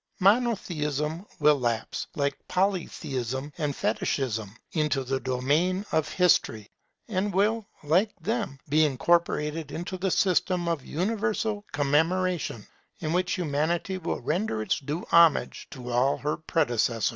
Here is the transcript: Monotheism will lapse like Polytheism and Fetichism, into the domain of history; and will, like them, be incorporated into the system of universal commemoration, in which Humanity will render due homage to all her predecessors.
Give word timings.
Monotheism 0.19 1.23
will 1.39 1.59
lapse 1.59 2.07
like 2.15 2.35
Polytheism 2.47 3.53
and 3.59 3.75
Fetichism, 3.75 4.51
into 4.71 5.03
the 5.03 5.19
domain 5.19 5.85
of 5.91 6.09
history; 6.09 6.71
and 7.07 7.31
will, 7.31 7.67
like 7.83 8.11
them, 8.19 8.57
be 8.67 8.83
incorporated 8.83 9.71
into 9.71 9.97
the 9.99 10.09
system 10.09 10.67
of 10.67 10.83
universal 10.83 11.63
commemoration, 11.71 12.65
in 13.01 13.13
which 13.13 13.33
Humanity 13.35 13.99
will 13.99 14.21
render 14.21 14.65
due 14.65 15.05
homage 15.11 15.67
to 15.69 15.91
all 15.91 16.17
her 16.17 16.35
predecessors. 16.35 17.09